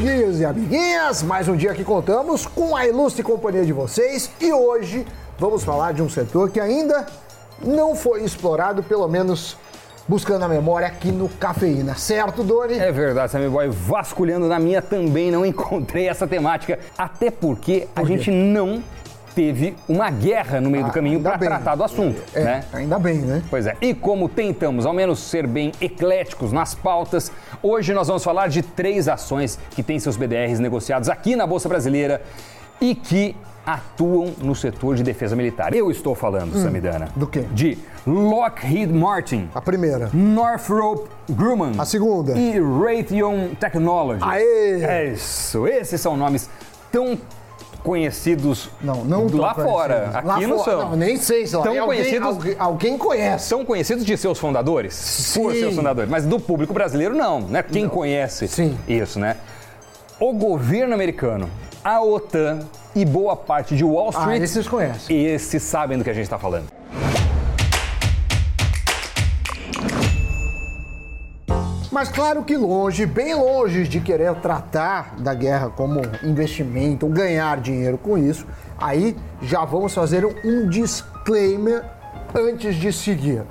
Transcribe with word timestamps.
amiguinhos 0.00 0.40
e 0.40 0.46
amiguinhas, 0.46 1.22
mais 1.22 1.46
um 1.46 1.54
dia 1.54 1.74
que 1.74 1.84
contamos 1.84 2.46
com 2.46 2.74
a 2.74 2.86
ilustre 2.86 3.22
companhia 3.22 3.66
de 3.66 3.72
vocês 3.72 4.30
e 4.40 4.50
hoje 4.50 5.06
vamos 5.38 5.62
falar 5.62 5.92
de 5.92 6.00
um 6.00 6.08
setor 6.08 6.48
que 6.48 6.58
ainda 6.58 7.04
não 7.62 7.94
foi 7.94 8.24
explorado, 8.24 8.82
pelo 8.82 9.06
menos 9.06 9.58
buscando 10.08 10.42
a 10.42 10.48
memória 10.48 10.88
aqui 10.88 11.12
no 11.12 11.28
Cafeína, 11.28 11.96
certo, 11.96 12.42
Doni? 12.42 12.78
É 12.78 12.90
verdade, 12.90 13.30
Sammy 13.30 13.50
Boy. 13.50 13.68
Vasculhando 13.68 14.48
na 14.48 14.58
minha 14.58 14.80
também 14.80 15.30
não 15.30 15.44
encontrei 15.44 16.08
essa 16.08 16.26
temática, 16.26 16.78
até 16.96 17.30
porque 17.30 17.86
Por 17.94 18.02
a 18.02 18.06
gente 18.06 18.30
não 18.30 18.82
teve 19.34 19.74
uma 19.88 20.10
guerra 20.10 20.60
no 20.60 20.68
meio 20.70 20.84
Ah, 20.84 20.88
do 20.88 20.92
caminho 20.92 21.20
para 21.20 21.38
tratar 21.38 21.74
do 21.74 21.84
assunto, 21.84 22.20
É, 22.34 22.42
né? 22.44 22.64
ainda 22.72 22.98
bem, 22.98 23.18
né? 23.18 23.42
Pois 23.48 23.66
é, 23.66 23.76
e 23.80 23.94
como 23.94 24.28
tentamos 24.28 24.84
ao 24.86 24.92
menos 24.92 25.18
ser 25.20 25.46
bem 25.46 25.72
ecléticos 25.80 26.52
nas 26.52 26.74
pautas, 26.74 27.30
hoje 27.62 27.92
nós 27.94 28.08
vamos 28.08 28.24
falar 28.24 28.48
de 28.48 28.62
três 28.62 29.08
ações 29.08 29.58
que 29.70 29.82
têm 29.82 29.98
seus 29.98 30.16
BDRs 30.16 30.58
negociados 30.58 31.08
aqui 31.08 31.36
na 31.36 31.46
Bolsa 31.46 31.68
Brasileira 31.68 32.22
e 32.80 32.94
que 32.94 33.36
atuam 33.64 34.32
no 34.42 34.54
setor 34.54 34.96
de 34.96 35.02
defesa 35.02 35.36
militar. 35.36 35.74
Eu 35.74 35.90
estou 35.90 36.14
falando, 36.14 36.56
Samidana, 36.56 37.06
Hum, 37.14 37.20
do 37.20 37.26
quê? 37.26 37.44
De 37.52 37.76
Lockheed 38.06 38.90
Martin, 38.92 39.48
A 39.54 39.60
primeira. 39.60 40.08
Northrop 40.14 41.06
Grumman. 41.28 41.72
A 41.78 41.84
segunda. 41.84 42.32
E 42.38 42.58
Raytheon 42.58 43.50
Technologies. 43.60 44.22
Aê! 44.26 44.82
É 44.82 45.04
isso, 45.12 45.66
esses 45.68 46.00
são 46.00 46.16
nomes 46.16 46.48
tão 46.90 47.18
conhecidos 47.82 48.68
Não, 48.80 49.04
não 49.04 49.26
lá 49.36 49.54
fora. 49.54 50.10
Aqui 50.14 50.26
Lá 50.26 50.40
não 50.40 50.58
fora- 50.58 50.70
são. 50.70 50.90
Não, 50.90 50.96
nem 50.96 51.16
sei 51.16 51.46
se 51.46 51.56
lá. 51.56 51.62
Tão 51.62 51.72
alguém, 51.72 51.86
conhecidos- 51.86 52.26
alguém, 52.28 52.56
alguém 52.58 52.98
conhece. 52.98 53.48
São 53.48 53.64
conhecidos 53.64 54.04
de 54.04 54.16
seus 54.16 54.38
fundadores? 54.38 55.32
Por 55.34 55.52
Sim. 55.52 55.60
seus 55.60 55.74
fundadores. 55.74 56.10
Mas 56.10 56.24
do 56.26 56.38
público 56.38 56.72
brasileiro, 56.72 57.14
não, 57.14 57.40
né? 57.40 57.62
Quem 57.62 57.88
conhece 57.88 58.46
Sim. 58.48 58.78
isso, 58.88 59.18
né? 59.18 59.36
O 60.18 60.32
governo 60.32 60.94
americano, 60.94 61.48
a 61.82 62.00
OTAN 62.02 62.60
e 62.94 63.04
boa 63.04 63.34
parte 63.34 63.74
de 63.76 63.82
Wall 63.84 64.08
Ah, 64.14 64.18
Street, 64.20 64.42
esses 64.42 64.68
conhecem. 64.68 65.24
esses 65.26 65.62
sabem 65.62 65.96
do 65.96 66.04
que 66.04 66.10
a 66.10 66.14
gente 66.14 66.24
está 66.24 66.38
falando. 66.38 66.66
Mas 72.00 72.08
claro 72.08 72.42
que 72.42 72.56
longe, 72.56 73.04
bem 73.04 73.34
longe 73.34 73.86
de 73.86 74.00
querer 74.00 74.34
tratar 74.36 75.16
da 75.18 75.34
guerra 75.34 75.68
como 75.68 76.00
investimento 76.22 77.04
ou 77.04 77.12
ganhar 77.12 77.60
dinheiro 77.60 77.98
com 77.98 78.16
isso, 78.16 78.46
aí 78.78 79.14
já 79.42 79.66
vamos 79.66 79.92
fazer 79.92 80.24
um 80.24 80.66
disclaimer 80.66 81.84
antes 82.34 82.76
de 82.76 82.90
seguir. 82.90 83.44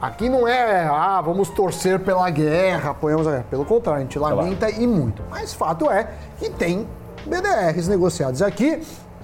Aqui 0.00 0.30
não 0.30 0.48
é, 0.48 0.86
ah, 0.86 1.20
vamos 1.20 1.50
torcer 1.50 2.00
pela 2.00 2.30
guerra, 2.30 2.92
apoiamos 2.92 3.26
a 3.26 3.32
guerra. 3.32 3.46
Pelo 3.50 3.66
contrário, 3.66 4.00
a 4.00 4.02
gente 4.04 4.18
lamenta 4.18 4.70
e 4.70 4.86
muito. 4.86 5.22
Mas 5.28 5.52
fato 5.52 5.90
é 5.90 6.08
que 6.38 6.48
tem 6.48 6.88
BDRs 7.26 7.86
negociados 7.86 8.40
aqui 8.40 8.80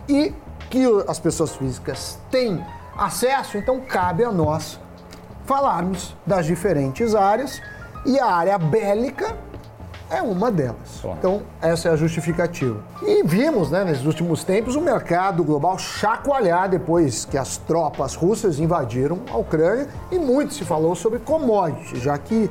e 0.07 0.35
que 0.69 0.85
as 1.09 1.19
pessoas 1.19 1.57
físicas 1.57 2.19
têm 2.31 2.63
acesso, 2.95 3.57
então 3.57 3.81
cabe 3.81 4.23
a 4.23 4.31
nós 4.31 4.79
falarmos 5.51 6.15
das 6.25 6.47
diferentes 6.47 7.13
áreas 7.13 7.61
e 8.07 8.21
a 8.21 8.27
área 8.27 8.57
bélica 8.57 9.37
é 10.09 10.23
uma 10.23 10.49
delas. 10.49 11.03
Então, 11.19 11.43
essa 11.61 11.89
é 11.89 11.93
a 11.93 11.97
justificativa. 11.97 12.81
E 13.03 13.25
vimos, 13.25 13.69
né, 13.69 13.83
nesses 13.83 14.07
últimos 14.07 14.45
tempos, 14.45 14.77
o 14.77 14.81
mercado 14.81 15.43
global 15.43 15.77
chacoalhar 15.77 16.69
depois 16.69 17.25
que 17.25 17.37
as 17.37 17.57
tropas 17.57 18.15
russas 18.15 18.61
invadiram 18.61 19.19
a 19.29 19.37
Ucrânia 19.39 19.89
e 20.13 20.21
muito 20.21 20.55
se 20.55 20.65
falou 20.65 20.95
sobre 20.95 21.19
commodities, 21.19 22.01
já 22.01 22.17
que 22.17 22.49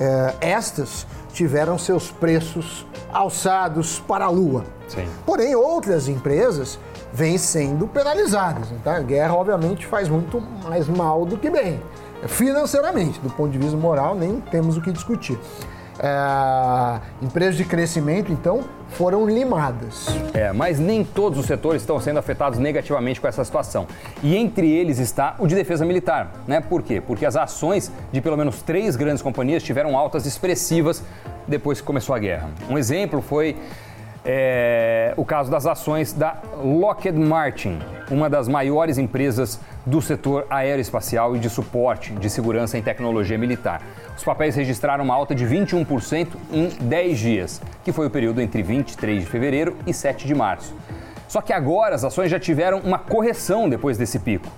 eh, 0.00 0.34
estas 0.40 1.06
tiveram 1.32 1.78
seus 1.78 2.10
preços 2.10 2.84
alçados 3.12 4.00
para 4.00 4.24
a 4.24 4.28
lua. 4.28 4.64
Sim. 4.88 5.06
Porém, 5.24 5.54
outras 5.54 6.08
empresas 6.08 6.80
vêm 7.12 7.38
sendo 7.38 7.86
penalizadas. 7.86 8.72
Então, 8.72 8.92
a 8.92 9.00
guerra, 9.00 9.34
obviamente, 9.34 9.86
faz 9.86 10.08
muito 10.08 10.40
mais 10.64 10.88
mal 10.88 11.24
do 11.24 11.38
que 11.38 11.48
bem. 11.48 11.80
Financeiramente, 12.26 13.18
do 13.20 13.30
ponto 13.30 13.50
de 13.50 13.58
vista 13.58 13.76
moral, 13.76 14.14
nem 14.14 14.40
temos 14.40 14.76
o 14.76 14.80
que 14.80 14.92
discutir. 14.92 15.38
É, 16.02 17.00
empresas 17.20 17.56
de 17.56 17.64
crescimento, 17.64 18.32
então, 18.32 18.64
foram 18.88 19.26
limadas. 19.26 20.06
É, 20.32 20.52
mas 20.52 20.78
nem 20.78 21.04
todos 21.04 21.38
os 21.38 21.46
setores 21.46 21.82
estão 21.82 22.00
sendo 22.00 22.18
afetados 22.18 22.58
negativamente 22.58 23.20
com 23.20 23.28
essa 23.28 23.44
situação. 23.44 23.86
E 24.22 24.34
entre 24.36 24.70
eles 24.70 24.98
está 24.98 25.36
o 25.38 25.46
de 25.46 25.54
defesa 25.54 25.84
militar. 25.84 26.32
Né? 26.46 26.60
Por 26.60 26.82
quê? 26.82 27.00
Porque 27.00 27.26
as 27.26 27.36
ações 27.36 27.92
de 28.10 28.20
pelo 28.20 28.36
menos 28.36 28.62
três 28.62 28.96
grandes 28.96 29.22
companhias 29.22 29.62
tiveram 29.62 29.96
altas 29.96 30.24
expressivas 30.24 31.02
depois 31.46 31.80
que 31.80 31.86
começou 31.86 32.14
a 32.14 32.18
guerra. 32.18 32.48
Um 32.68 32.78
exemplo 32.78 33.20
foi 33.20 33.56
é, 34.24 35.14
o 35.16 35.24
caso 35.24 35.50
das 35.50 35.66
ações 35.66 36.12
da 36.12 36.36
Lockheed 36.62 37.18
Martin, 37.18 37.78
uma 38.10 38.28
das 38.28 38.48
maiores 38.48 38.98
empresas 38.98 39.60
do 39.86 40.00
setor 40.00 40.46
aeroespacial 40.50 41.36
e 41.36 41.38
de 41.38 41.48
suporte 41.48 42.12
de 42.12 42.28
segurança 42.28 42.76
em 42.76 42.82
tecnologia 42.82 43.38
militar. 43.38 43.82
Os 44.16 44.24
papéis 44.24 44.54
registraram 44.54 45.04
uma 45.04 45.14
alta 45.14 45.34
de 45.34 45.46
21% 45.46 46.28
em 46.52 46.68
10 46.68 47.18
dias, 47.18 47.62
que 47.84 47.92
foi 47.92 48.06
o 48.06 48.10
período 48.10 48.40
entre 48.40 48.62
23 48.62 49.20
de 49.20 49.26
fevereiro 49.26 49.76
e 49.86 49.94
7 49.94 50.26
de 50.26 50.34
março. 50.34 50.74
Só 51.28 51.40
que 51.40 51.52
agora 51.52 51.94
as 51.94 52.04
ações 52.04 52.30
já 52.30 52.40
tiveram 52.40 52.80
uma 52.80 52.98
correção 52.98 53.68
depois 53.68 53.96
desse 53.96 54.18
pico. 54.18 54.48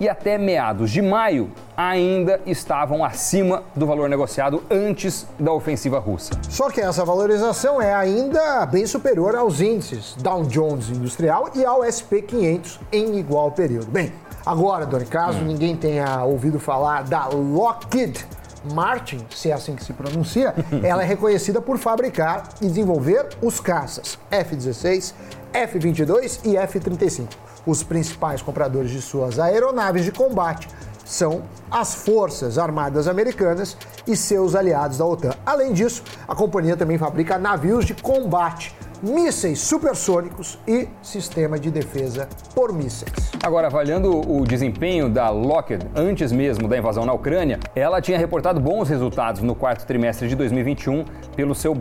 E 0.00 0.08
até 0.08 0.38
meados 0.38 0.90
de 0.90 1.02
maio 1.02 1.50
ainda 1.76 2.40
estavam 2.46 3.04
acima 3.04 3.62
do 3.74 3.86
valor 3.86 4.08
negociado 4.08 4.62
antes 4.70 5.26
da 5.38 5.52
ofensiva 5.52 5.98
russa. 5.98 6.32
Só 6.48 6.70
que 6.70 6.80
essa 6.80 7.04
valorização 7.04 7.82
é 7.82 7.92
ainda 7.92 8.64
bem 8.66 8.86
superior 8.86 9.34
aos 9.34 9.60
índices 9.60 10.14
Dow 10.18 10.44
Jones 10.44 10.88
Industrial 10.88 11.50
e 11.54 11.64
ao 11.64 11.82
SP 11.82 12.22
500 12.22 12.80
em 12.92 13.18
igual 13.18 13.50
período. 13.50 13.90
Bem, 13.90 14.12
agora, 14.46 14.86
Doni, 14.86 15.06
caso 15.06 15.40
ninguém 15.40 15.76
tenha 15.76 16.24
ouvido 16.24 16.60
falar 16.60 17.02
da 17.02 17.26
Lockheed 17.26 18.26
Martin, 18.72 19.24
se 19.30 19.50
é 19.50 19.54
assim 19.54 19.74
que 19.74 19.84
se 19.84 19.92
pronuncia, 19.92 20.54
ela 20.82 21.02
é 21.02 21.06
reconhecida 21.06 21.60
por 21.60 21.78
fabricar 21.78 22.48
e 22.60 22.66
desenvolver 22.66 23.28
os 23.42 23.60
caças 23.60 24.18
F-16, 24.30 25.14
F-22 25.52 26.40
e 26.44 26.56
F-35. 26.56 27.28
Os 27.66 27.82
principais 27.82 28.42
compradores 28.42 28.90
de 28.90 29.00
suas 29.00 29.38
aeronaves 29.38 30.04
de 30.04 30.12
combate 30.12 30.68
são 31.04 31.42
as 31.70 31.94
Forças 31.94 32.58
Armadas 32.58 33.08
Americanas 33.08 33.76
e 34.06 34.14
seus 34.14 34.54
aliados 34.54 34.98
da 34.98 35.06
OTAN. 35.06 35.30
Além 35.44 35.72
disso, 35.72 36.02
a 36.26 36.34
companhia 36.34 36.76
também 36.76 36.98
fabrica 36.98 37.38
navios 37.38 37.86
de 37.86 37.94
combate, 37.94 38.76
mísseis 39.02 39.60
supersônicos 39.60 40.58
e 40.66 40.86
sistema 41.02 41.58
de 41.58 41.70
defesa 41.70 42.28
por 42.54 42.72
mísseis. 42.72 43.30
Agora, 43.42 43.68
avaliando 43.68 44.20
o 44.30 44.44
desempenho 44.44 45.08
da 45.08 45.30
Lockheed 45.30 45.86
antes 45.96 46.30
mesmo 46.30 46.68
da 46.68 46.76
invasão 46.76 47.06
na 47.06 47.12
Ucrânia, 47.12 47.58
ela 47.74 48.02
tinha 48.02 48.18
reportado 48.18 48.60
bons 48.60 48.88
resultados 48.88 49.40
no 49.40 49.54
quarto 49.54 49.86
trimestre 49.86 50.28
de 50.28 50.36
2021 50.36 51.04
pelo 51.34 51.54
seu 51.54 51.74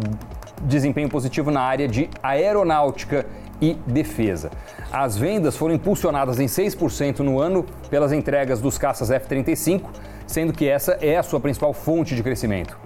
desempenho 0.62 1.10
positivo 1.10 1.52
na 1.52 1.62
área 1.62 1.88
de 1.88 2.10
aeronáutica 2.24 3.26
e 3.62 3.74
defesa. 3.86 4.52
As 4.92 5.18
vendas 5.18 5.56
foram 5.56 5.76
impulsionadas 5.76 6.40
em 6.40 6.46
6% 6.46 7.20
no 7.20 7.40
ano 7.40 7.66
pelas 7.90 8.12
entregas 8.12 8.62
dos 8.62 8.78
caças 8.78 9.12
F-35, 9.12 9.84
sendo 10.26 10.54
que 10.54 10.68
essa 10.68 10.94
é 11.02 11.18
a 11.18 11.24
sua 11.24 11.40
principal 11.40 11.74
fonte 11.74 12.16
de 12.16 12.24
crescimento. 12.24 12.78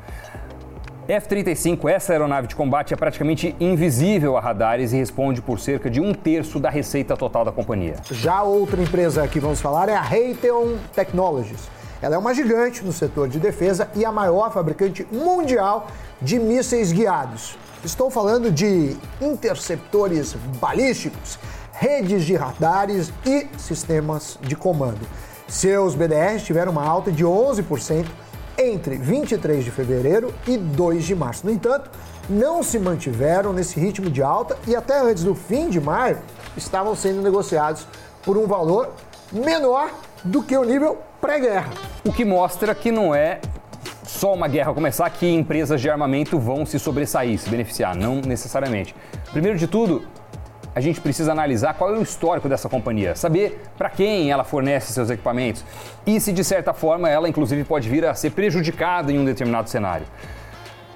F-35, 1.07 1.89
essa 1.89 2.13
aeronave 2.13 2.47
de 2.47 2.55
combate, 2.55 2.93
é 2.93 2.97
praticamente 2.97 3.55
invisível 3.59 4.37
a 4.37 4.39
radares 4.39 4.93
e 4.93 4.97
responde 4.97 5.41
por 5.41 5.59
cerca 5.59 5.89
de 5.89 5.99
um 5.99 6.13
terço 6.13 6.59
da 6.59 6.69
receita 6.69 7.17
total 7.17 7.43
da 7.43 7.51
companhia. 7.51 7.95
Já 8.09 8.43
outra 8.43 8.81
empresa 8.81 9.27
que 9.27 9.39
vamos 9.39 9.59
falar 9.59 9.89
é 9.89 9.95
a 9.95 10.01
Raytheon 10.01 10.75
Technologies. 10.93 11.80
Ela 12.01 12.15
é 12.15 12.17
uma 12.17 12.33
gigante 12.33 12.83
no 12.83 12.91
setor 12.91 13.29
de 13.29 13.39
defesa 13.39 13.89
e 13.95 14.03
a 14.03 14.11
maior 14.11 14.51
fabricante 14.51 15.07
mundial 15.11 15.87
de 16.19 16.39
mísseis 16.39 16.91
guiados. 16.91 17.57
Estou 17.85 18.09
falando 18.09 18.51
de 18.51 18.97
interceptores 19.21 20.35
balísticos, 20.59 21.37
redes 21.71 22.23
de 22.23 22.35
radares 22.35 23.13
e 23.25 23.47
sistemas 23.57 24.39
de 24.41 24.55
comando. 24.55 25.07
Seus 25.47 25.93
BDRs 25.93 26.43
tiveram 26.43 26.71
uma 26.71 26.85
alta 26.85 27.11
de 27.11 27.23
11% 27.23 28.07
entre 28.57 28.97
23 28.97 29.63
de 29.63 29.71
fevereiro 29.71 30.33
e 30.47 30.57
2 30.57 31.03
de 31.03 31.15
março. 31.15 31.45
No 31.45 31.51
entanto, 31.51 31.89
não 32.29 32.63
se 32.63 32.79
mantiveram 32.79 33.53
nesse 33.53 33.79
ritmo 33.79 34.09
de 34.09 34.23
alta 34.23 34.57
e 34.67 34.75
até 34.75 34.99
antes 34.99 35.23
do 35.23 35.35
fim 35.35 35.69
de 35.69 35.79
maio 35.79 36.19
estavam 36.57 36.95
sendo 36.95 37.21
negociados 37.21 37.85
por 38.23 38.37
um 38.37 38.47
valor 38.47 38.91
menor 39.31 39.91
do 40.23 40.43
que 40.43 40.55
o 40.55 40.63
nível 40.63 40.99
pré-guerra. 41.19 41.71
O 42.05 42.11
que 42.11 42.25
mostra 42.25 42.75
que 42.75 42.91
não 42.91 43.13
é 43.13 43.39
só 44.03 44.33
uma 44.33 44.47
guerra 44.47 44.73
começar 44.73 45.09
que 45.09 45.27
empresas 45.27 45.79
de 45.79 45.89
armamento 45.89 46.37
vão 46.37 46.65
se 46.65 46.77
sobressair, 46.77 47.37
se 47.39 47.49
beneficiar, 47.49 47.95
não 47.95 48.15
necessariamente. 48.15 48.93
Primeiro 49.31 49.57
de 49.57 49.67
tudo, 49.67 50.05
a 50.75 50.79
gente 50.79 51.01
precisa 51.01 51.31
analisar 51.31 51.73
qual 51.73 51.93
é 51.95 51.97
o 51.97 52.01
histórico 52.01 52.47
dessa 52.47 52.69
companhia, 52.69 53.15
saber 53.15 53.61
para 53.77 53.89
quem 53.89 54.31
ela 54.31 54.43
fornece 54.43 54.93
seus 54.93 55.09
equipamentos 55.09 55.65
e 56.05 56.19
se 56.19 56.31
de 56.31 56.43
certa 56.43 56.73
forma 56.73 57.09
ela 57.09 57.27
inclusive 57.27 57.63
pode 57.63 57.89
vir 57.89 58.05
a 58.05 58.13
ser 58.13 58.31
prejudicada 58.31 59.11
em 59.11 59.19
um 59.19 59.25
determinado 59.25 59.69
cenário. 59.69 60.05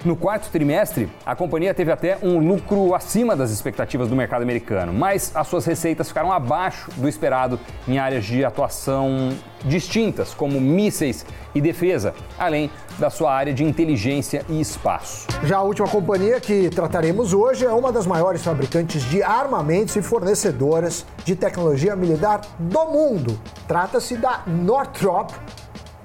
No 0.06 0.14
quarto 0.14 0.48
trimestre, 0.52 1.08
a 1.26 1.34
companhia 1.34 1.74
teve 1.74 1.90
até 1.90 2.16
um 2.22 2.38
lucro 2.38 2.94
acima 2.94 3.34
das 3.34 3.50
expectativas 3.50 4.08
do 4.08 4.14
mercado 4.14 4.42
americano, 4.42 4.92
mas 4.92 5.32
as 5.34 5.48
suas 5.48 5.66
receitas 5.66 6.06
ficaram 6.06 6.30
abaixo 6.30 6.92
do 6.92 7.08
esperado 7.08 7.58
em 7.88 7.98
áreas 7.98 8.24
de 8.24 8.44
atuação 8.44 9.30
distintas, 9.64 10.32
como 10.32 10.60
mísseis 10.60 11.26
e 11.52 11.60
defesa, 11.60 12.14
além 12.38 12.70
da 13.00 13.10
sua 13.10 13.34
área 13.34 13.52
de 13.52 13.64
inteligência 13.64 14.44
e 14.48 14.60
espaço. 14.60 15.26
Já 15.42 15.56
a 15.56 15.62
última 15.62 15.88
companhia 15.88 16.38
que 16.40 16.70
trataremos 16.70 17.34
hoje 17.34 17.64
é 17.66 17.72
uma 17.72 17.90
das 17.90 18.06
maiores 18.06 18.44
fabricantes 18.44 19.02
de 19.10 19.24
armamentos 19.24 19.96
e 19.96 20.02
fornecedoras 20.02 21.04
de 21.24 21.34
tecnologia 21.34 21.96
militar 21.96 22.42
do 22.60 22.84
mundo. 22.86 23.36
Trata-se 23.66 24.16
da 24.16 24.42
Northrop 24.46 25.32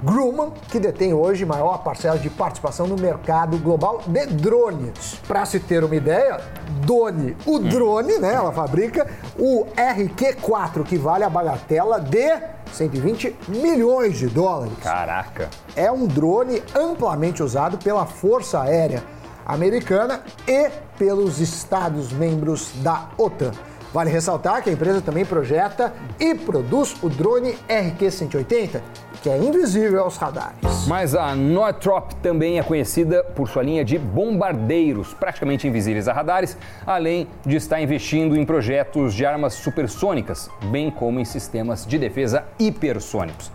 Grumman, 0.04 0.52
que 0.70 0.80
detém 0.80 1.14
hoje 1.14 1.46
maior 1.46 1.84
parcela 1.84 2.18
de 2.18 2.30
participação 2.30 2.88
no 2.88 2.96
mercado 2.96 3.58
global 3.58 4.02
de 4.08 4.26
drones. 4.26 5.20
Para 5.28 5.46
se 5.46 5.60
ter 5.60 5.84
uma 5.84 5.96
ideia, 5.96 6.42
Doni, 6.86 7.38
o 7.46 7.60
drone, 7.60 8.18
né, 8.18 8.34
ela 8.34 8.52
fabrica 8.52 9.08
o 9.38 9.66
RQ-4, 9.76 10.84
que 10.84 10.98
vale 10.98 11.24
a 11.24 11.30
bagatela 11.30 12.00
de 12.00 12.40
120 12.74 13.36
milhões 13.48 14.18
de 14.18 14.28
dólares. 14.28 14.74
Caraca! 14.82 15.50
É 15.76 15.92
um 15.92 16.08
drone 16.08 16.64
amplamente 16.76 17.44
usado 17.44 17.78
pela 17.78 18.06
Força 18.06 18.62
Aérea 18.62 19.04
Americana 19.46 20.24
e 20.48 20.70
pelos 20.98 21.40
Estados-membros 21.40 22.72
da 22.78 23.10
OTAN. 23.18 23.52
Vale 23.94 24.10
ressaltar 24.10 24.64
que 24.64 24.70
a 24.70 24.74
empresa 24.74 25.02
também 25.02 25.26
projeta 25.26 25.94
e 26.18 26.34
produz 26.34 26.96
o 27.04 27.10
drone 27.10 27.58
RQ-180, 27.68 28.82
que 29.22 29.30
é 29.30 29.38
invisível 29.38 30.02
aos 30.02 30.18
radares. 30.18 30.88
Mas 30.88 31.14
a 31.14 31.36
Northrop 31.36 32.14
também 32.24 32.58
é 32.58 32.64
conhecida 32.64 33.24
por 33.24 33.48
sua 33.48 33.62
linha 33.62 33.86
de 33.86 33.98
bombardeiros, 33.98 35.14
praticamente 35.14 35.68
invisíveis 35.68 36.08
a 36.08 36.14
radares, 36.14 36.58
além 36.86 37.28
de 37.46 37.56
estar 37.56 37.80
investindo 37.80 38.36
em 38.36 38.44
projetos 38.44 39.14
de 39.14 39.26
armas 39.26 39.54
supersônicas, 39.54 40.50
bem 40.72 40.90
como 40.90 41.20
em 41.20 41.26
sistemas 41.26 41.86
de 41.86 42.00
defesa 42.00 42.46
hipersônicos. 42.58 43.52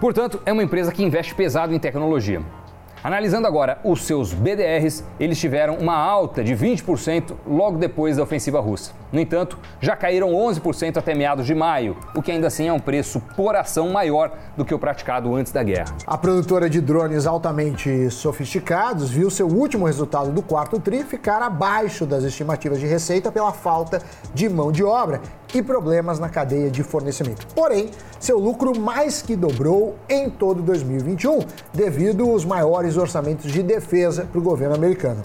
Portanto, 0.00 0.40
é 0.46 0.52
uma 0.52 0.62
empresa 0.62 0.90
que 0.90 1.04
investe 1.04 1.34
pesado 1.34 1.74
em 1.74 1.78
tecnologia. 1.78 2.42
Analisando 3.02 3.46
agora 3.46 3.78
os 3.82 4.04
seus 4.04 4.34
BDRs, 4.34 5.02
eles 5.18 5.38
tiveram 5.40 5.76
uma 5.76 5.96
alta 5.96 6.44
de 6.44 6.54
20% 6.54 7.34
logo 7.46 7.78
depois 7.78 8.18
da 8.18 8.22
ofensiva 8.22 8.60
russa. 8.60 8.92
No 9.10 9.18
entanto, 9.18 9.58
já 9.80 9.96
caíram 9.96 10.32
11% 10.32 10.98
até 10.98 11.14
meados 11.14 11.46
de 11.46 11.54
maio, 11.54 11.96
o 12.14 12.20
que 12.20 12.30
ainda 12.30 12.48
assim 12.48 12.68
é 12.68 12.72
um 12.72 12.78
preço 12.78 13.18
por 13.34 13.56
ação 13.56 13.88
maior 13.88 14.32
do 14.54 14.66
que 14.66 14.74
o 14.74 14.78
praticado 14.78 15.34
antes 15.34 15.50
da 15.50 15.62
guerra. 15.62 15.96
A 16.06 16.18
produtora 16.18 16.68
de 16.68 16.78
drones 16.78 17.26
altamente 17.26 18.10
sofisticados 18.10 19.10
viu 19.10 19.30
seu 19.30 19.48
último 19.48 19.86
resultado 19.86 20.30
do 20.30 20.42
quarto 20.42 20.78
TRI 20.78 21.02
ficar 21.02 21.40
abaixo 21.40 22.04
das 22.04 22.22
estimativas 22.22 22.78
de 22.78 22.86
receita 22.86 23.32
pela 23.32 23.52
falta 23.52 24.02
de 24.34 24.46
mão 24.46 24.70
de 24.70 24.84
obra 24.84 25.22
e 25.54 25.62
problemas 25.62 26.18
na 26.18 26.28
cadeia 26.28 26.70
de 26.70 26.82
fornecimento. 26.82 27.46
Porém, 27.54 27.90
seu 28.18 28.38
lucro 28.38 28.78
mais 28.78 29.22
que 29.22 29.36
dobrou 29.36 29.96
em 30.08 30.28
todo 30.30 30.62
2021, 30.62 31.40
devido 31.72 32.28
aos 32.30 32.44
maiores 32.44 32.96
orçamentos 32.96 33.50
de 33.50 33.62
defesa 33.62 34.26
para 34.30 34.38
o 34.38 34.42
governo 34.42 34.74
americano. 34.74 35.22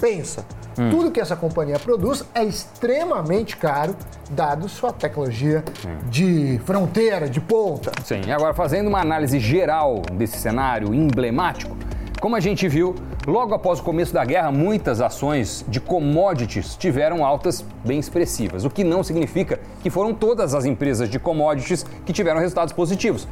Pensa, 0.00 0.44
hum. 0.78 0.90
tudo 0.90 1.10
que 1.10 1.20
essa 1.20 1.34
companhia 1.34 1.78
produz 1.78 2.24
é 2.34 2.44
extremamente 2.44 3.56
caro, 3.56 3.96
dado 4.30 4.68
sua 4.68 4.92
tecnologia 4.92 5.64
de 6.10 6.60
fronteira, 6.64 7.28
de 7.28 7.40
ponta. 7.40 7.92
Sim, 8.04 8.30
agora 8.30 8.52
fazendo 8.54 8.88
uma 8.88 9.00
análise 9.00 9.38
geral 9.38 10.02
desse 10.12 10.38
cenário 10.38 10.94
emblemático, 10.94 11.76
como 12.20 12.36
a 12.36 12.40
gente 12.40 12.68
viu, 12.68 12.94
logo 13.26 13.54
após 13.54 13.80
o 13.80 13.82
começo 13.82 14.14
da 14.14 14.24
guerra, 14.24 14.52
muitas 14.52 15.00
ações 15.00 15.64
de 15.68 15.80
commodities 15.80 16.76
tiveram 16.76 17.24
altas 17.24 17.64
bem 17.84 17.98
expressivas, 17.98 18.64
o 18.64 18.70
que 18.70 18.84
não 18.84 19.02
significa 19.02 19.58
que 19.82 19.90
foram 19.90 20.14
todas 20.14 20.54
as 20.54 20.64
empresas 20.64 21.08
de 21.08 21.18
commodities 21.18 21.84
que 22.04 22.12
tiveram 22.12 22.40
resultados 22.40 22.72
positivos. 22.72 23.26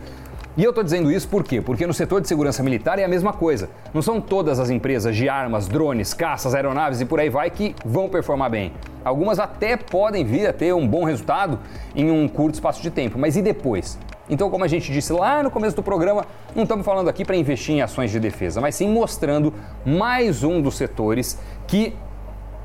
E 0.57 0.63
eu 0.63 0.71
estou 0.71 0.85
dizendo 0.85 1.11
isso 1.11 1.29
por 1.29 1.43
quê? 1.43 1.61
Porque 1.61 1.85
no 1.85 1.93
setor 1.93 2.21
de 2.21 2.29
segurança 2.29 2.63
militar 2.63 2.97
é 2.99 3.05
a 3.05 3.09
mesma 3.09 3.33
coisa. 3.33 3.69
Não 3.93 4.01
são 4.01 4.21
todas 4.21 4.61
as 4.61 4.71
empresas 4.71 5.17
de 5.17 5.29
armas, 5.29 5.67
drones, 5.67 6.15
caças, 6.15 6.55
aeronaves 6.55 7.01
e 7.01 7.05
por 7.05 7.19
aí 7.19 7.29
vai 7.29 7.51
que 7.51 7.75
vão 7.85 8.09
performar 8.09 8.51
bem. 8.51 8.73
Algumas 9.05 9.41
até 9.41 9.77
podem 9.77 10.25
vir 10.25 10.47
a 10.47 10.53
ter 10.53 10.73
um 10.73 10.87
bom 10.87 11.03
resultado 11.05 11.59
em 11.95 12.09
um 12.09 12.29
curto 12.29 12.55
espaço 12.55 12.81
de 12.81 12.91
tempo, 12.91 13.19
mas 13.19 13.37
e 13.37 13.43
depois? 13.43 13.99
Então, 14.29 14.51
como 14.51 14.65
a 14.65 14.69
gente 14.69 14.91
disse 14.91 15.13
lá 15.13 15.43
no 15.43 15.51
começo 15.51 15.77
do 15.77 15.83
programa, 15.83 16.25
não 16.55 16.63
estamos 16.63 16.85
falando 16.85 17.09
aqui 17.09 17.25
para 17.25 17.37
investir 17.37 17.75
em 17.75 17.83
ações 17.83 18.11
de 18.11 18.19
defesa, 18.19 18.61
mas 18.61 18.75
sim 18.75 18.89
mostrando 18.89 19.53
mais 19.85 20.43
um 20.43 20.63
dos 20.63 20.77
setores 20.77 21.39
que, 21.67 21.95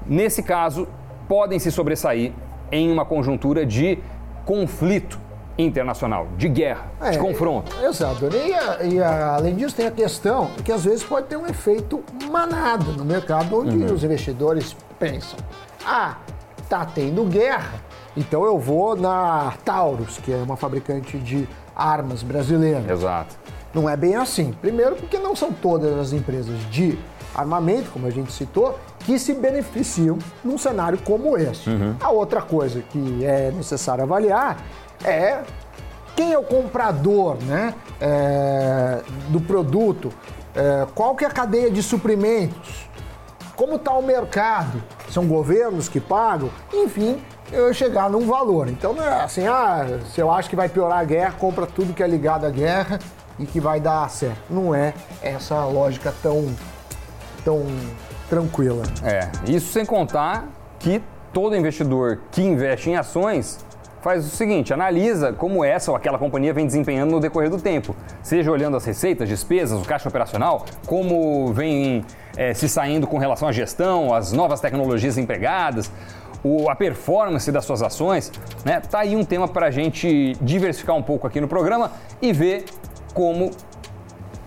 nesse 0.05 0.41
caso, 0.41 0.87
podem 1.27 1.59
se 1.59 1.71
sobressair 1.71 2.31
em 2.71 2.91
uma 2.91 3.05
conjuntura 3.05 3.65
de 3.65 3.99
conflito 4.45 5.19
internacional, 5.57 6.27
de 6.37 6.47
guerra, 6.47 6.89
é, 7.01 7.11
de 7.11 7.19
confronto. 7.19 7.75
Exato. 7.83 8.29
E, 8.33 8.93
e 8.93 9.01
a, 9.01 9.35
além 9.35 9.55
disso, 9.55 9.75
tem 9.75 9.85
a 9.85 9.91
questão 9.91 10.49
que 10.63 10.71
às 10.71 10.85
vezes 10.85 11.03
pode 11.03 11.27
ter 11.27 11.35
um 11.35 11.45
efeito 11.45 12.01
manada 12.31 12.85
no 12.93 13.03
mercado, 13.03 13.59
onde 13.59 13.77
uhum. 13.77 13.93
os 13.93 14.03
investidores 14.03 14.75
pensam: 14.97 15.37
ah, 15.85 16.17
tá 16.69 16.85
tendo 16.85 17.23
guerra, 17.25 17.73
então 18.15 18.43
eu 18.45 18.57
vou 18.57 18.95
na 18.95 19.53
Taurus, 19.63 20.17
que 20.17 20.31
é 20.31 20.37
uma 20.37 20.57
fabricante 20.57 21.17
de 21.17 21.47
armas 21.75 22.23
brasileira. 22.23 22.91
Exato. 22.91 23.35
Não 23.73 23.89
é 23.89 23.95
bem 23.95 24.15
assim. 24.15 24.51
Primeiro, 24.59 24.95
porque 24.95 25.17
não 25.17 25.35
são 25.35 25.51
todas 25.51 25.97
as 25.97 26.11
empresas 26.11 26.59
de 26.69 26.97
armamento, 27.35 27.91
como 27.91 28.07
a 28.07 28.09
gente 28.09 28.31
citou, 28.31 28.77
que 28.99 29.17
se 29.17 29.33
beneficiam 29.33 30.17
num 30.43 30.57
cenário 30.57 30.97
como 30.99 31.37
esse. 31.37 31.69
Uhum. 31.69 31.95
A 31.99 32.09
outra 32.09 32.41
coisa 32.41 32.81
que 32.81 33.23
é 33.23 33.51
necessário 33.51 34.03
avaliar 34.03 34.57
é 35.03 35.41
quem 36.15 36.33
é 36.33 36.37
o 36.37 36.43
comprador 36.43 37.37
né, 37.43 37.73
é, 38.01 39.01
do 39.29 39.39
produto, 39.39 40.11
é, 40.53 40.85
qual 40.93 41.15
que 41.15 41.23
é 41.23 41.27
a 41.27 41.31
cadeia 41.31 41.71
de 41.71 41.81
suprimentos, 41.81 42.89
como 43.55 43.75
está 43.75 43.93
o 43.93 44.01
mercado, 44.01 44.83
são 45.09 45.25
governos 45.25 45.87
que 45.87 45.99
pagam, 45.99 46.49
enfim, 46.73 47.21
chegar 47.73 48.09
num 48.09 48.25
valor. 48.25 48.67
Então 48.67 48.93
não 48.93 49.03
é 49.03 49.21
assim, 49.21 49.47
ah, 49.47 49.99
se 50.13 50.19
eu 50.19 50.31
acho 50.31 50.49
que 50.49 50.55
vai 50.55 50.69
piorar 50.69 50.99
a 50.99 51.03
guerra, 51.03 51.33
compra 51.37 51.65
tudo 51.65 51.93
que 51.93 52.03
é 52.03 52.07
ligado 52.07 52.45
à 52.45 52.49
guerra 52.49 52.99
e 53.37 53.45
que 53.45 53.59
vai 53.59 53.79
dar 53.79 54.09
certo. 54.09 54.41
Não 54.49 54.73
é 54.75 54.93
essa 55.21 55.65
lógica 55.65 56.13
tão, 56.21 56.53
tão 57.43 57.65
tranquila. 58.29 58.83
É, 59.03 59.29
isso 59.49 59.71
sem 59.71 59.85
contar 59.85 60.47
que 60.79 61.01
todo 61.33 61.55
investidor 61.55 62.19
que 62.31 62.41
investe 62.41 62.89
em 62.89 62.95
ações 62.95 63.65
faz 64.01 64.25
o 64.25 64.29
seguinte: 64.29 64.73
analisa 64.73 65.33
como 65.33 65.63
essa 65.63 65.91
ou 65.91 65.97
aquela 65.97 66.17
companhia 66.17 66.53
vem 66.53 66.65
desempenhando 66.65 67.11
no 67.11 67.19
decorrer 67.19 67.49
do 67.49 67.59
tempo, 67.59 67.95
seja 68.21 68.51
olhando 68.51 68.77
as 68.77 68.85
receitas, 68.85 69.27
despesas, 69.27 69.81
o 69.81 69.85
caixa 69.85 70.09
operacional, 70.09 70.65
como 70.85 71.51
vem 71.53 72.05
é, 72.37 72.53
se 72.53 72.67
saindo 72.69 73.07
com 73.07 73.17
relação 73.17 73.47
à 73.47 73.51
gestão, 73.51 74.13
as 74.13 74.31
novas 74.31 74.61
tecnologias 74.61 75.17
empregadas, 75.17 75.91
o, 76.43 76.69
a 76.69 76.75
performance 76.75 77.51
das 77.51 77.65
suas 77.65 77.81
ações, 77.81 78.31
né? 78.63 78.79
Tá 78.79 78.99
aí 78.99 79.15
um 79.15 79.23
tema 79.23 79.47
para 79.47 79.67
a 79.67 79.71
gente 79.71 80.33
diversificar 80.41 80.95
um 80.95 81.03
pouco 81.03 81.27
aqui 81.27 81.41
no 81.41 81.47
programa 81.47 81.91
e 82.21 82.31
ver 82.31 82.65
como 83.13 83.51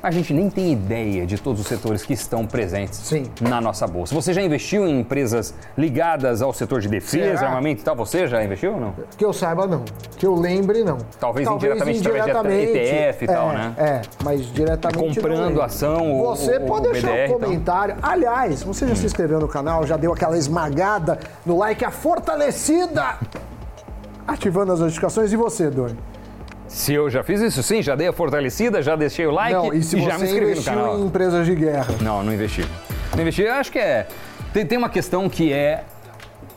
a 0.02 0.10
gente 0.10 0.34
nem 0.34 0.50
tem 0.50 0.72
ideia 0.72 1.24
de 1.24 1.38
todos 1.38 1.60
os 1.60 1.66
setores 1.66 2.02
que 2.02 2.12
estão 2.12 2.44
presentes 2.44 2.98
Sim. 2.98 3.30
na 3.40 3.60
nossa 3.60 3.86
bolsa. 3.86 4.12
Você 4.14 4.32
já 4.32 4.42
investiu 4.42 4.86
em 4.86 5.00
empresas 5.00 5.54
ligadas 5.78 6.42
ao 6.42 6.52
setor 6.52 6.80
de 6.80 6.88
defesa, 6.88 7.38
Será? 7.38 7.48
armamento 7.50 7.82
e 7.82 7.84
tal? 7.84 7.94
Você 7.94 8.26
já 8.26 8.42
investiu 8.42 8.74
ou 8.74 8.80
não? 8.80 8.94
Que 9.16 9.24
eu 9.24 9.32
saiba, 9.32 9.64
não. 9.66 9.84
Que 10.16 10.26
eu 10.26 10.34
lembre, 10.34 10.82
não. 10.82 10.98
Talvez, 11.20 11.46
Talvez 11.46 11.72
indiretamente, 11.72 11.98
indiretamente 11.98 12.36
através 12.36 12.72
de 12.72 12.78
ETF 12.78 13.24
e 13.24 13.30
é, 13.30 13.32
tal, 13.32 13.48
né? 13.52 13.74
É, 13.78 14.02
mas 14.24 14.52
diretamente. 14.52 15.20
Comprando 15.20 15.62
ação. 15.62 16.18
Você 16.18 16.56
o, 16.56 16.66
pode 16.66 16.90
deixar 16.90 17.08
BDR, 17.08 17.30
um 17.30 17.38
comentário. 17.38 17.94
Então. 17.96 18.10
Aliás, 18.10 18.62
você 18.64 18.88
já 18.88 18.96
se 18.96 19.06
inscreveu 19.06 19.38
no 19.38 19.46
canal, 19.46 19.86
já 19.86 19.96
deu 19.96 20.12
aquela 20.12 20.36
esmagada 20.36 21.20
no 21.46 21.58
like, 21.58 21.84
a 21.84 21.92
fortalecida, 21.92 23.18
ativando 24.26 24.72
as 24.72 24.80
notificações. 24.80 25.32
E 25.32 25.36
você, 25.36 25.70
Doni? 25.70 25.96
Se 26.72 26.94
eu 26.94 27.10
já 27.10 27.22
fiz 27.22 27.40
isso, 27.42 27.62
sim, 27.62 27.82
já 27.82 27.94
dei 27.94 28.08
a 28.08 28.12
fortalecida, 28.14 28.80
já 28.80 28.96
deixei 28.96 29.26
o 29.26 29.30
like 29.30 29.52
não, 29.52 29.74
e, 29.74 29.82
se 29.82 29.98
e 29.98 30.02
já 30.02 30.18
me 30.18 30.24
inscrevi 30.24 30.54
no 30.54 30.64
canal. 30.64 30.98
em 30.98 31.04
empresas 31.04 31.44
de 31.44 31.54
guerra? 31.54 31.94
Não, 32.00 32.22
não 32.24 32.32
investi. 32.32 32.64
Não 33.14 33.20
investi, 33.20 33.42
eu 33.42 33.52
acho 33.52 33.70
que 33.70 33.78
é. 33.78 34.06
Tem, 34.54 34.64
tem 34.64 34.78
uma 34.78 34.88
questão 34.88 35.28
que 35.28 35.52
é. 35.52 35.84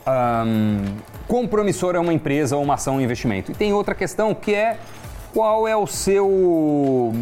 Um, 0.08 0.84
quão 1.28 1.46
promissora 1.46 1.98
é 1.98 2.00
uma 2.00 2.14
empresa 2.14 2.56
ou 2.56 2.62
uma 2.62 2.74
ação 2.74 2.94
ou 2.94 3.00
um 3.00 3.02
investimento. 3.02 3.52
E 3.52 3.54
tem 3.54 3.74
outra 3.74 3.94
questão 3.94 4.34
que 4.34 4.54
é 4.54 4.78
qual 5.34 5.68
é 5.68 5.76
o 5.76 5.86
seu 5.86 7.14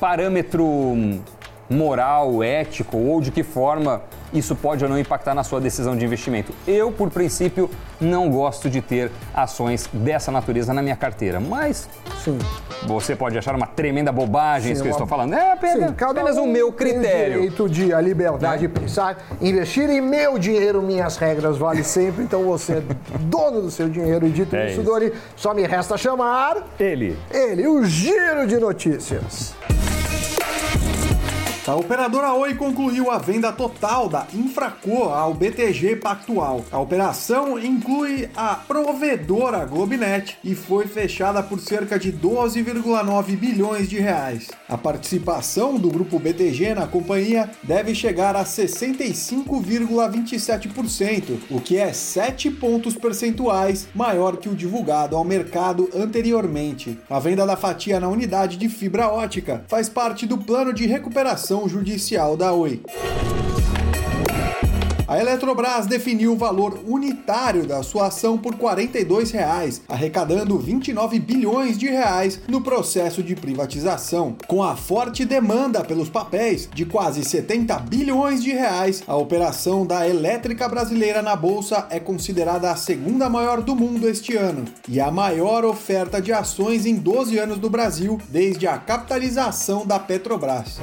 parâmetro 0.00 1.20
moral, 1.74 2.42
ético 2.42 2.96
ou 2.96 3.20
de 3.20 3.30
que 3.30 3.42
forma 3.42 4.02
isso 4.34 4.56
pode 4.56 4.82
ou 4.82 4.90
não 4.90 4.98
impactar 4.98 5.32
na 5.32 5.44
sua 5.44 5.60
decisão 5.60 5.96
de 5.96 6.04
investimento. 6.04 6.52
Eu, 6.66 6.90
por 6.90 7.08
princípio, 7.08 7.70
não 8.00 8.28
gosto 8.28 8.68
de 8.68 8.80
ter 8.82 9.10
ações 9.32 9.88
dessa 9.92 10.32
natureza 10.32 10.74
na 10.74 10.82
minha 10.82 10.96
carteira, 10.96 11.38
mas 11.38 11.88
Sim. 12.24 12.36
você 12.84 13.14
pode 13.14 13.38
achar 13.38 13.54
uma 13.54 13.66
tremenda 13.66 14.10
bobagem 14.10 14.68
Sim, 14.68 14.72
isso 14.72 14.82
que 14.82 14.88
eu 14.88 14.92
estou 14.92 15.06
falando. 15.06 15.34
É 15.34 15.52
apenas, 15.52 15.90
Sim, 15.90 16.04
apenas 16.04 16.36
um 16.36 16.44
o 16.44 16.46
meu 16.46 16.72
critério. 16.72 17.02
Tem 17.02 17.48
o 17.48 17.68
direito 17.68 17.68
de 17.68 17.94
a 17.94 18.00
liberdade 18.00 18.64
é. 18.64 18.68
de 18.68 18.68
pensar, 18.68 19.24
investir 19.40 19.88
em 19.88 20.00
meu 20.00 20.36
dinheiro, 20.38 20.82
minhas 20.82 21.16
regras 21.16 21.56
vale 21.56 21.82
sempre, 21.84 22.24
então 22.24 22.42
você 22.44 22.74
é 22.74 22.82
dono 23.20 23.62
do 23.62 23.70
seu 23.70 23.88
dinheiro 23.88 24.26
e 24.26 24.30
dito 24.30 24.54
é 24.56 24.72
isso, 24.72 24.82
Dori, 24.82 25.12
só 25.36 25.54
me 25.54 25.64
resta 25.66 25.96
chamar 25.96 26.64
ele. 26.78 27.16
Ele, 27.30 27.66
o 27.66 27.84
giro 27.84 28.46
de 28.46 28.58
notícias. 28.58 29.54
A 31.66 31.74
operadora 31.74 32.34
Oi 32.34 32.54
concluiu 32.54 33.10
a 33.10 33.16
venda 33.16 33.50
total 33.50 34.06
da 34.06 34.26
Infraco 34.34 35.04
ao 35.04 35.32
BTG 35.32 35.96
Pactual. 35.96 36.62
A 36.70 36.78
operação 36.78 37.58
inclui 37.58 38.28
a 38.36 38.54
provedora 38.54 39.64
Globinet 39.64 40.36
e 40.44 40.54
foi 40.54 40.86
fechada 40.86 41.42
por 41.42 41.58
cerca 41.58 41.98
de 41.98 42.12
12,9 42.12 43.34
bilhões 43.34 43.88
de 43.88 43.98
reais. 43.98 44.50
A 44.68 44.76
participação 44.76 45.78
do 45.78 45.88
grupo 45.88 46.18
BTG 46.18 46.74
na 46.74 46.86
companhia 46.86 47.48
deve 47.62 47.94
chegar 47.94 48.36
a 48.36 48.44
65,27%, 48.44 51.38
o 51.48 51.62
que 51.62 51.78
é 51.78 51.94
7 51.94 52.50
pontos 52.50 52.94
percentuais 52.94 53.88
maior 53.94 54.36
que 54.36 54.50
o 54.50 54.54
divulgado 54.54 55.16
ao 55.16 55.24
mercado 55.24 55.88
anteriormente. 55.94 57.00
A 57.08 57.18
venda 57.18 57.46
da 57.46 57.56
fatia 57.56 57.98
na 57.98 58.08
unidade 58.08 58.58
de 58.58 58.68
fibra 58.68 59.08
ótica 59.08 59.64
faz 59.66 59.88
parte 59.88 60.26
do 60.26 60.36
plano 60.36 60.70
de 60.70 60.84
recuperação 60.84 61.53
judicial 61.68 62.36
da 62.36 62.52
Oi. 62.52 62.82
A 65.06 65.18
Eletrobras 65.20 65.86
definiu 65.86 66.32
o 66.32 66.36
valor 66.36 66.80
unitário 66.86 67.66
da 67.66 67.82
sua 67.82 68.06
ação 68.06 68.38
por 68.38 68.56
42 68.56 69.30
reais, 69.30 69.82
arrecadando 69.86 70.58
29 70.58 71.18
bilhões 71.18 71.76
de 71.76 71.86
reais 71.86 72.40
no 72.48 72.62
processo 72.62 73.22
de 73.22 73.36
privatização. 73.36 74.34
Com 74.46 74.62
a 74.62 74.76
forte 74.76 75.24
demanda 75.26 75.84
pelos 75.84 76.08
papéis 76.08 76.68
de 76.74 76.86
quase 76.86 77.22
70 77.22 77.78
bilhões 77.80 78.42
de 78.42 78.52
reais, 78.52 79.04
a 79.06 79.14
operação 79.14 79.86
da 79.86 80.08
elétrica 80.08 80.66
brasileira 80.68 81.20
na 81.20 81.36
bolsa 81.36 81.86
é 81.90 82.00
considerada 82.00 82.70
a 82.70 82.76
segunda 82.76 83.28
maior 83.28 83.60
do 83.60 83.76
mundo 83.76 84.08
este 84.08 84.36
ano 84.36 84.64
e 84.88 85.00
a 85.00 85.10
maior 85.10 85.66
oferta 85.66 86.20
de 86.20 86.32
ações 86.32 86.86
em 86.86 86.96
12 86.96 87.38
anos 87.38 87.58
do 87.58 87.68
Brasil 87.68 88.18
desde 88.30 88.66
a 88.66 88.78
capitalização 88.78 89.86
da 89.86 89.98
Petrobras. 89.98 90.80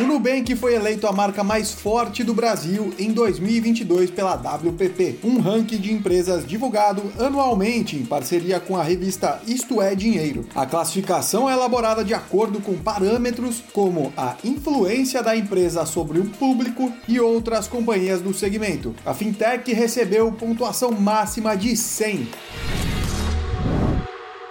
O 0.00 0.06
Nubank 0.06 0.56
foi 0.56 0.74
eleito 0.74 1.06
a 1.06 1.12
marca 1.12 1.44
mais 1.44 1.74
forte 1.74 2.24
do 2.24 2.32
Brasil 2.32 2.90
em 2.98 3.12
2022 3.12 4.10
pela 4.10 4.34
WPP, 4.34 5.18
um 5.22 5.38
ranking 5.40 5.76
de 5.76 5.92
empresas 5.92 6.46
divulgado 6.46 7.02
anualmente 7.18 7.96
em 7.96 8.06
parceria 8.06 8.58
com 8.58 8.78
a 8.78 8.82
revista 8.82 9.38
Isto 9.46 9.82
é 9.82 9.94
Dinheiro. 9.94 10.46
A 10.54 10.64
classificação 10.64 11.50
é 11.50 11.52
elaborada 11.52 12.02
de 12.02 12.14
acordo 12.14 12.62
com 12.62 12.78
parâmetros 12.78 13.62
como 13.74 14.10
a 14.16 14.36
influência 14.42 15.22
da 15.22 15.36
empresa 15.36 15.84
sobre 15.84 16.18
o 16.18 16.24
público 16.30 16.90
e 17.06 17.20
outras 17.20 17.68
companhias 17.68 18.22
do 18.22 18.32
segmento. 18.32 18.94
A 19.04 19.12
fintech 19.12 19.70
recebeu 19.74 20.32
pontuação 20.32 20.92
máxima 20.92 21.54
de 21.54 21.76
100. 21.76 22.26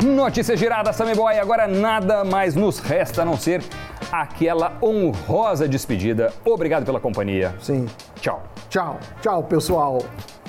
Notícia 0.03 0.55
girada, 0.55 0.93
Sammy 0.93 1.15
Boy. 1.15 1.39
Agora 1.39 1.67
nada 1.67 2.23
mais 2.23 2.55
nos 2.55 2.79
resta 2.79 3.23
a 3.23 3.25
não 3.25 3.37
ser 3.37 3.63
aquela 4.11 4.77
honrosa 4.81 5.67
despedida. 5.67 6.33
Obrigado 6.45 6.85
pela 6.85 6.99
companhia. 6.99 7.55
Sim. 7.59 7.87
Tchau. 8.19 8.43
Tchau. 8.69 8.99
Tchau, 9.21 9.43
pessoal. 9.43 10.01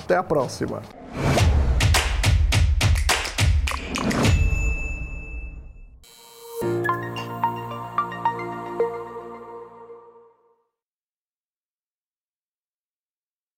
Até 0.03 0.15
a 0.15 0.23
próxima. 0.23 0.81